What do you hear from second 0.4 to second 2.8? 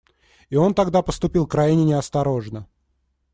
И он тогда поступил крайне неосторожно.